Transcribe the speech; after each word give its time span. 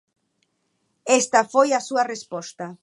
Esta 1.19 1.41
foi 1.53 1.69
a 1.73 1.81
súa 1.87 2.03
resposta. 2.13 2.65